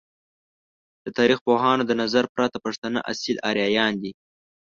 د 1.03 1.05
تاریخ 1.17 1.37
پوهانو 1.45 1.83
د 1.87 1.91
نظر 2.01 2.25
پرته، 2.33 2.57
پښتانه 2.65 2.99
اصیل 3.11 3.37
آریایان 3.49 3.93
دی! 4.01 4.11